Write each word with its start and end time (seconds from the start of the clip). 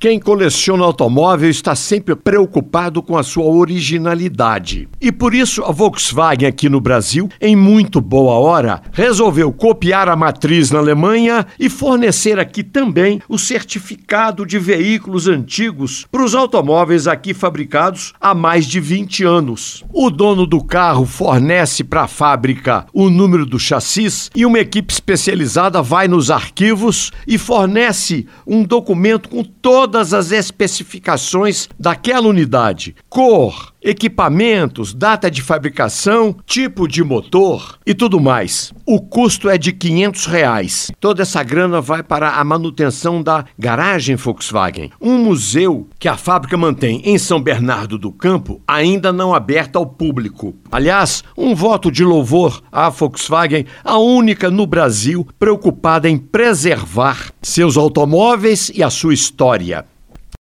Quem 0.00 0.20
coleciona 0.20 0.84
automóvel 0.84 1.50
está 1.50 1.74
sempre 1.74 2.14
preocupado 2.14 3.02
com 3.02 3.18
a 3.18 3.24
sua 3.24 3.46
originalidade. 3.46 4.88
E 5.00 5.10
por 5.10 5.34
isso 5.34 5.64
a 5.64 5.72
Volkswagen 5.72 6.46
aqui 6.46 6.68
no 6.68 6.80
Brasil, 6.80 7.28
em 7.40 7.56
muito 7.56 8.00
boa 8.00 8.34
hora, 8.34 8.80
resolveu 8.92 9.52
copiar 9.52 10.08
a 10.08 10.14
matriz 10.14 10.70
na 10.70 10.78
Alemanha 10.78 11.44
e 11.58 11.68
fornecer 11.68 12.38
aqui 12.38 12.62
também 12.62 13.20
o 13.28 13.36
certificado 13.36 14.46
de 14.46 14.56
veículos 14.56 15.26
antigos 15.26 16.06
para 16.12 16.22
os 16.22 16.32
automóveis 16.32 17.08
aqui 17.08 17.34
fabricados 17.34 18.12
há 18.20 18.32
mais 18.36 18.66
de 18.66 18.78
20 18.78 19.24
anos. 19.24 19.84
O 19.92 20.10
dono 20.10 20.46
do 20.46 20.62
carro 20.62 21.06
fornece 21.06 21.82
para 21.82 22.02
a 22.02 22.08
fábrica 22.08 22.86
o 22.92 23.10
número 23.10 23.44
do 23.44 23.58
chassis 23.58 24.30
e 24.32 24.46
uma 24.46 24.60
equipe 24.60 24.92
especializada 24.92 25.82
vai 25.82 26.06
nos 26.06 26.30
arquivos 26.30 27.10
e 27.26 27.36
fornece 27.36 28.28
um 28.46 28.62
documento 28.62 29.28
com 29.28 29.42
todas 29.88 30.12
as 30.12 30.32
especificações 30.32 31.66
daquela 31.78 32.28
unidade: 32.28 32.94
cor, 33.08 33.72
equipamentos, 33.88 34.92
data 34.92 35.30
de 35.30 35.40
fabricação, 35.40 36.36
tipo 36.44 36.86
de 36.86 37.02
motor 37.02 37.78
e 37.86 37.94
tudo 37.94 38.20
mais. 38.20 38.70
O 38.84 39.00
custo 39.00 39.48
é 39.48 39.56
de 39.56 39.72
500 39.72 40.26
reais. 40.26 40.90
Toda 41.00 41.22
essa 41.22 41.42
grana 41.42 41.80
vai 41.80 42.02
para 42.02 42.32
a 42.32 42.44
manutenção 42.44 43.22
da 43.22 43.46
garagem 43.58 44.14
Volkswagen, 44.14 44.90
um 45.00 45.16
museu 45.16 45.88
que 45.98 46.06
a 46.06 46.18
fábrica 46.18 46.56
mantém 46.56 47.00
em 47.04 47.16
São 47.16 47.40
Bernardo 47.40 47.96
do 47.96 48.12
Campo, 48.12 48.60
ainda 48.68 49.10
não 49.10 49.34
aberto 49.34 49.76
ao 49.76 49.86
público. 49.86 50.54
Aliás, 50.70 51.24
um 51.36 51.54
voto 51.54 51.90
de 51.90 52.04
louvor 52.04 52.62
à 52.70 52.90
Volkswagen, 52.90 53.64
a 53.82 53.96
única 53.96 54.50
no 54.50 54.66
Brasil 54.66 55.26
preocupada 55.38 56.08
em 56.08 56.18
preservar 56.18 57.32
seus 57.40 57.76
automóveis 57.78 58.70
e 58.74 58.82
a 58.82 58.90
sua 58.90 59.14
história. 59.14 59.86